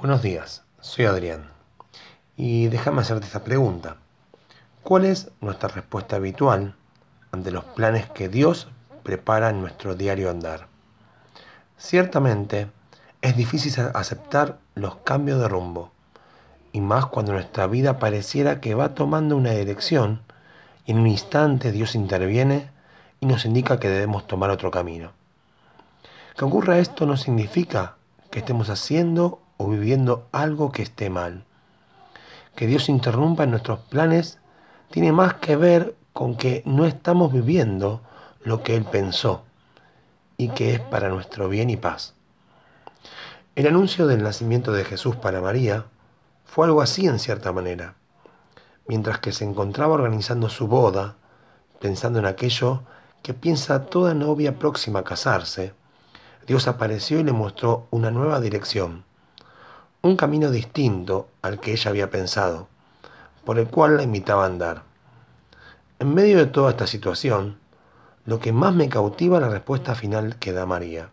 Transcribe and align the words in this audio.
Buenos 0.00 0.22
días, 0.22 0.62
soy 0.80 1.04
Adrián 1.04 1.50
y 2.34 2.68
déjame 2.68 3.02
hacerte 3.02 3.26
esta 3.26 3.44
pregunta. 3.44 3.98
¿Cuál 4.82 5.04
es 5.04 5.30
nuestra 5.42 5.68
respuesta 5.68 6.16
habitual 6.16 6.74
ante 7.32 7.50
los 7.50 7.64
planes 7.64 8.08
que 8.08 8.30
Dios 8.30 8.68
prepara 9.02 9.50
en 9.50 9.60
nuestro 9.60 9.96
diario 9.96 10.30
andar? 10.30 10.68
Ciertamente 11.76 12.70
es 13.20 13.36
difícil 13.36 13.74
aceptar 13.92 14.56
los 14.74 14.96
cambios 14.96 15.38
de 15.38 15.48
rumbo 15.48 15.92
y 16.72 16.80
más 16.80 17.04
cuando 17.04 17.34
nuestra 17.34 17.66
vida 17.66 17.98
pareciera 17.98 18.62
que 18.62 18.74
va 18.74 18.94
tomando 18.94 19.36
una 19.36 19.50
dirección 19.50 20.22
y 20.86 20.92
en 20.92 21.00
un 21.00 21.08
instante 21.08 21.72
Dios 21.72 21.94
interviene 21.94 22.70
y 23.20 23.26
nos 23.26 23.44
indica 23.44 23.78
que 23.78 23.90
debemos 23.90 24.26
tomar 24.26 24.48
otro 24.48 24.70
camino. 24.70 25.12
Que 26.38 26.46
ocurra 26.46 26.78
esto 26.78 27.04
no 27.04 27.18
significa 27.18 27.96
que 28.30 28.38
estemos 28.38 28.70
haciendo 28.70 29.42
o 29.60 29.68
viviendo 29.68 30.26
algo 30.32 30.72
que 30.72 30.82
esté 30.82 31.10
mal. 31.10 31.44
Que 32.56 32.66
Dios 32.66 32.88
interrumpa 32.88 33.44
en 33.44 33.50
nuestros 33.50 33.80
planes 33.80 34.38
tiene 34.90 35.12
más 35.12 35.34
que 35.34 35.54
ver 35.54 35.94
con 36.14 36.34
que 36.34 36.62
no 36.64 36.86
estamos 36.86 37.30
viviendo 37.30 38.00
lo 38.42 38.62
que 38.62 38.74
Él 38.74 38.84
pensó 38.84 39.44
y 40.38 40.48
que 40.48 40.72
es 40.72 40.80
para 40.80 41.10
nuestro 41.10 41.50
bien 41.50 41.68
y 41.68 41.76
paz. 41.76 42.14
El 43.54 43.66
anuncio 43.66 44.06
del 44.06 44.22
nacimiento 44.22 44.72
de 44.72 44.82
Jesús 44.82 45.16
para 45.16 45.42
María 45.42 45.84
fue 46.46 46.64
algo 46.64 46.80
así 46.80 47.06
en 47.06 47.18
cierta 47.18 47.52
manera. 47.52 47.96
Mientras 48.88 49.18
que 49.18 49.30
se 49.30 49.44
encontraba 49.44 49.92
organizando 49.92 50.48
su 50.48 50.68
boda, 50.68 51.16
pensando 51.80 52.18
en 52.18 52.24
aquello 52.24 52.80
que 53.22 53.34
piensa 53.34 53.84
toda 53.84 54.14
novia 54.14 54.58
próxima 54.58 55.00
a 55.00 55.04
casarse, 55.04 55.74
Dios 56.46 56.66
apareció 56.66 57.20
y 57.20 57.24
le 57.24 57.32
mostró 57.32 57.88
una 57.90 58.10
nueva 58.10 58.40
dirección, 58.40 59.04
un 60.02 60.16
camino 60.16 60.50
distinto 60.50 61.28
al 61.42 61.60
que 61.60 61.72
ella 61.72 61.90
había 61.90 62.10
pensado, 62.10 62.68
por 63.44 63.58
el 63.58 63.68
cual 63.68 63.98
la 63.98 64.02
invitaba 64.02 64.44
a 64.44 64.46
andar. 64.46 64.82
En 65.98 66.14
medio 66.14 66.38
de 66.38 66.46
toda 66.46 66.70
esta 66.70 66.86
situación, 66.86 67.58
lo 68.24 68.40
que 68.40 68.52
más 68.52 68.74
me 68.74 68.88
cautiva 68.88 69.36
es 69.36 69.42
la 69.42 69.50
respuesta 69.50 69.94
final 69.94 70.36
que 70.36 70.52
da 70.52 70.64
María. 70.64 71.10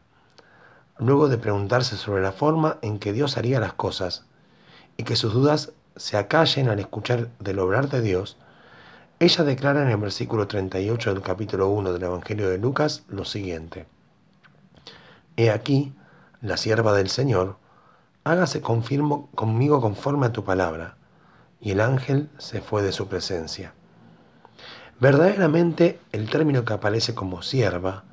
Luego 0.99 1.27
de 1.27 1.37
preguntarse 1.37 1.97
sobre 1.97 2.21
la 2.21 2.31
forma 2.31 2.77
en 2.81 2.97
que 2.97 3.11
Dios 3.11 3.37
haría 3.37 3.59
las 3.59 3.73
cosas 3.73 4.25
y 4.95 5.03
que 5.03 5.17
sus 5.17 5.33
dudas 5.33 5.73
se 5.97 6.15
acallen 6.15 6.69
al 6.69 6.79
escuchar 6.79 7.29
del 7.39 7.59
obrar 7.59 7.89
de 7.89 8.01
Dios, 8.01 8.37
ella 9.19 9.43
declara 9.43 9.81
en 9.81 9.89
el 9.89 9.97
versículo 9.97 10.47
38 10.47 11.13
del 11.13 11.23
capítulo 11.23 11.69
1 11.69 11.91
del 11.91 12.03
Evangelio 12.03 12.49
de 12.49 12.57
Lucas 12.57 13.03
lo 13.09 13.25
siguiente. 13.25 13.85
He 15.35 15.51
aquí, 15.51 15.93
la 16.41 16.55
sierva 16.55 16.93
del 16.93 17.09
Señor, 17.09 17.57
hágase 18.29 18.61
confirmo 18.61 19.29
conmigo 19.35 19.81
conforme 19.81 20.27
a 20.27 20.31
tu 20.31 20.43
palabra. 20.43 20.97
Y 21.59 21.71
el 21.71 21.81
ángel 21.81 22.29
se 22.37 22.61
fue 22.61 22.83
de 22.83 22.91
su 22.91 23.07
presencia. 23.07 23.73
Verdaderamente 24.99 25.99
el 26.11 26.29
término 26.29 26.65
que 26.65 26.73
aparece 26.73 27.13
como 27.13 27.41
sierva 27.41 28.03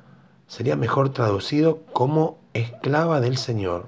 sería 0.47 0.75
mejor 0.75 1.09
traducido 1.09 1.81
como 1.93 2.37
esclava 2.53 3.21
del 3.21 3.37
Señor. 3.37 3.87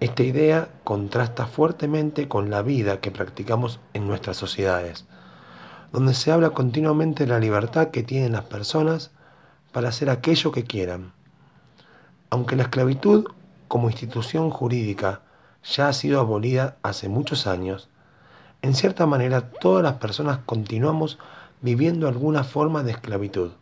Esta 0.00 0.22
idea 0.22 0.68
contrasta 0.84 1.46
fuertemente 1.46 2.28
con 2.28 2.50
la 2.50 2.60
vida 2.60 3.00
que 3.00 3.10
practicamos 3.10 3.80
en 3.94 4.06
nuestras 4.06 4.36
sociedades, 4.36 5.06
donde 5.92 6.12
se 6.12 6.30
habla 6.32 6.50
continuamente 6.50 7.24
de 7.24 7.32
la 7.32 7.38
libertad 7.38 7.88
que 7.88 8.02
tienen 8.02 8.32
las 8.32 8.44
personas 8.44 9.10
para 9.72 9.88
hacer 9.88 10.10
aquello 10.10 10.52
que 10.52 10.64
quieran. 10.64 11.12
Aunque 12.28 12.56
la 12.56 12.64
esclavitud 12.64 13.26
como 13.68 13.90
institución 13.90 14.50
jurídica 14.50 15.22
ya 15.64 15.88
ha 15.88 15.92
sido 15.92 16.20
abolida 16.20 16.76
hace 16.82 17.08
muchos 17.08 17.46
años, 17.46 17.88
en 18.62 18.74
cierta 18.74 19.06
manera 19.06 19.50
todas 19.50 19.82
las 19.82 19.94
personas 19.94 20.38
continuamos 20.46 21.18
viviendo 21.60 22.08
alguna 22.08 22.44
forma 22.44 22.82
de 22.82 22.92
esclavitud, 22.92 23.52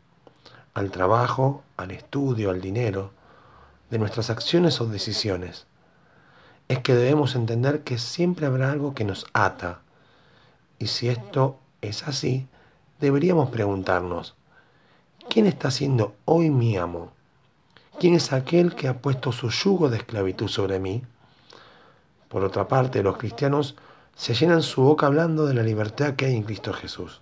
al 0.75 0.91
trabajo, 0.91 1.63
al 1.77 1.91
estudio, 1.91 2.51
al 2.51 2.61
dinero, 2.61 3.13
de 3.91 3.99
nuestras 3.99 4.31
acciones 4.31 4.81
o 4.81 4.87
decisiones. 4.87 5.67
Es 6.69 6.81
que 6.81 6.95
debemos 6.95 7.35
entender 7.35 7.83
que 7.83 7.99
siempre 7.99 8.47
habrá 8.47 8.71
algo 8.71 8.95
que 8.95 9.05
nos 9.05 9.27
ata, 9.33 9.81
y 10.79 10.89
si 10.89 11.09
esto 11.09 11.59
es 11.81 12.07
así, 12.09 12.49
deberíamos 13.01 13.51
preguntarnos, 13.51 14.35
¿quién 15.29 15.47
está 15.47 15.71
siendo 15.71 16.15
hoy 16.25 16.51
mi 16.51 16.77
amo? 16.77 17.13
¿Quién 17.99 18.15
es 18.15 18.33
aquel 18.33 18.75
que 18.75 18.89
ha 18.89 18.99
puesto 18.99 19.31
su 19.31 19.51
yugo 19.51 19.89
de 19.89 19.99
esclavitud 19.99 20.49
sobre 20.49 20.81
mí? 20.81 21.03
Por 22.29 22.43
otra 22.43 22.67
parte, 22.67 23.03
los 23.03 23.17
cristianos 23.17 23.77
se 24.17 24.35
llenan 24.35 24.63
su 24.63 24.83
boca 24.83 25.07
hablando 25.07 25.47
de 25.47 25.55
la 25.55 25.63
libertad 25.63 26.15
que 26.15 26.27
hay 26.27 26.37
en 26.37 26.43
Cristo 26.43 26.73
Jesús, 26.73 27.21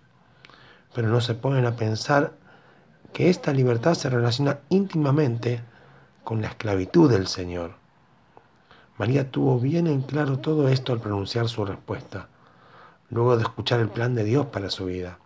pero 0.95 1.09
no 1.09 1.21
se 1.21 1.35
ponen 1.35 1.67
a 1.67 1.77
pensar 1.77 2.33
que 3.13 3.29
esta 3.29 3.53
libertad 3.53 3.95
se 3.95 4.09
relaciona 4.09 4.61
íntimamente 4.71 5.63
con 6.25 6.41
la 6.41 6.49
esclavitud 6.49 7.11
del 7.11 7.27
Señor. 7.27 7.75
María 8.97 9.31
tuvo 9.31 9.59
bien 9.61 9.87
en 9.87 10.01
claro 10.01 10.39
todo 10.39 10.69
esto 10.69 10.95
al 10.95 11.01
pronunciar 11.01 11.49
su 11.49 11.67
respuesta, 11.67 12.29
luego 13.11 13.37
de 13.37 13.43
escuchar 13.43 13.81
el 13.81 13.89
plan 13.89 14.15
de 14.15 14.25
Dios 14.25 14.47
para 14.47 14.71
su 14.71 14.87
vida, 14.87 15.19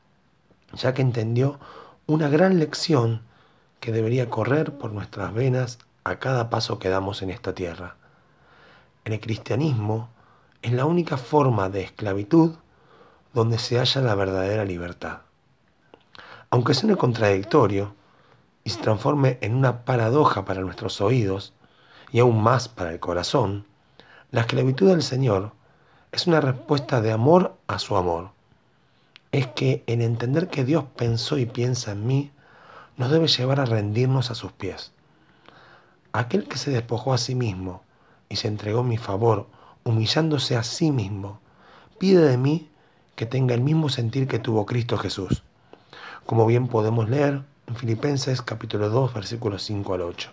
ya 0.72 0.92
que 0.92 1.02
entendió 1.02 1.60
una 2.06 2.28
gran 2.28 2.58
lección 2.58 3.22
que 3.80 3.92
debería 3.92 4.30
correr 4.30 4.76
por 4.78 4.92
nuestras 4.92 5.32
venas 5.32 5.78
a 6.04 6.18
cada 6.18 6.50
paso 6.50 6.78
que 6.78 6.88
damos 6.88 7.22
en 7.22 7.30
esta 7.30 7.54
tierra. 7.54 7.96
En 9.04 9.12
el 9.12 9.20
cristianismo 9.20 10.08
es 10.62 10.72
la 10.72 10.84
única 10.84 11.16
forma 11.16 11.68
de 11.68 11.82
esclavitud 11.82 12.56
donde 13.32 13.58
se 13.58 13.78
halla 13.78 14.00
la 14.00 14.14
verdadera 14.14 14.64
libertad. 14.64 15.20
Aunque 16.50 16.74
suene 16.74 16.96
contradictorio 16.96 17.94
y 18.64 18.70
se 18.70 18.80
transforme 18.80 19.38
en 19.42 19.54
una 19.54 19.84
paradoja 19.84 20.44
para 20.44 20.62
nuestros 20.62 21.00
oídos 21.00 21.52
y 22.12 22.20
aún 22.20 22.42
más 22.42 22.68
para 22.68 22.92
el 22.92 23.00
corazón, 23.00 23.66
la 24.30 24.40
esclavitud 24.40 24.88
del 24.88 25.02
Señor 25.02 25.52
es 26.12 26.26
una 26.26 26.40
respuesta 26.40 27.00
de 27.00 27.12
amor 27.12 27.56
a 27.66 27.78
su 27.78 27.96
amor. 27.96 28.30
Es 29.32 29.46
que 29.48 29.84
en 29.86 30.02
entender 30.02 30.48
que 30.48 30.64
Dios 30.64 30.84
pensó 30.96 31.36
y 31.36 31.46
piensa 31.46 31.92
en 31.92 32.06
mí, 32.06 32.32
nos 32.96 33.10
debe 33.10 33.28
llevar 33.28 33.60
a 33.60 33.66
rendirnos 33.66 34.30
a 34.30 34.34
sus 34.34 34.52
pies. 34.52 34.92
Aquel 36.12 36.48
que 36.48 36.56
se 36.56 36.70
despojó 36.70 37.12
a 37.12 37.18
sí 37.18 37.34
mismo 37.34 37.82
y 38.28 38.36
se 38.36 38.48
entregó 38.48 38.80
en 38.80 38.88
mi 38.88 38.96
favor, 38.96 39.48
humillándose 39.84 40.56
a 40.56 40.62
sí 40.62 40.90
mismo, 40.90 41.40
pide 41.98 42.22
de 42.22 42.38
mí 42.38 42.70
que 43.14 43.26
tenga 43.26 43.54
el 43.54 43.60
mismo 43.60 43.88
sentir 43.88 44.26
que 44.26 44.38
tuvo 44.38 44.66
Cristo 44.66 44.96
Jesús, 44.96 45.42
como 46.24 46.46
bien 46.46 46.68
podemos 46.68 47.08
leer 47.08 47.42
en 47.66 47.76
Filipenses 47.76 48.42
capítulo 48.42 48.88
2 48.88 49.12
versículos 49.12 49.62
5 49.62 49.94
al 49.94 50.00
8. 50.02 50.30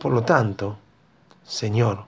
Por 0.00 0.12
lo 0.12 0.22
tanto, 0.22 0.78
Señor, 1.44 2.06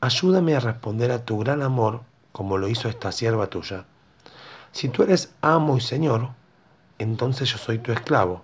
ayúdame 0.00 0.54
a 0.54 0.60
responder 0.60 1.10
a 1.12 1.24
tu 1.24 1.38
gran 1.38 1.62
amor 1.62 2.02
como 2.32 2.58
lo 2.58 2.68
hizo 2.68 2.88
esta 2.88 3.12
sierva 3.12 3.46
tuya. 3.48 3.84
Si 4.72 4.88
tú 4.88 5.02
eres 5.02 5.34
amo 5.40 5.76
y 5.76 5.80
Señor, 5.80 6.30
entonces 6.98 7.50
yo 7.50 7.58
soy 7.58 7.78
tu 7.78 7.92
esclavo 7.92 8.42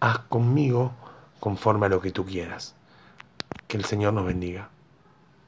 haz 0.00 0.18
conmigo 0.28 0.92
conforme 1.40 1.86
a 1.86 1.88
lo 1.88 2.00
que 2.00 2.10
tú 2.10 2.24
quieras. 2.24 2.74
Que 3.68 3.76
el 3.76 3.84
Señor 3.84 4.12
nos 4.12 4.26
bendiga. 4.26 4.68